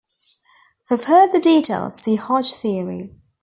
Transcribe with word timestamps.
For 0.83 0.97
further 0.97 1.39
details 1.39 2.01
see 2.01 2.15
Hodge 2.15 2.53
theory. 2.53 3.11